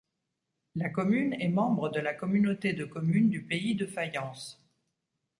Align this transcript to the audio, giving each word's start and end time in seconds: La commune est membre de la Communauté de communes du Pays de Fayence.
La 0.73 0.89
commune 0.89 1.33
est 1.33 1.49
membre 1.49 1.89
de 1.89 1.99
la 1.99 2.15
Communauté 2.15 2.73
de 2.73 2.85
communes 2.85 3.29
du 3.29 3.43
Pays 3.43 3.75
de 3.75 3.85
Fayence. 3.85 4.59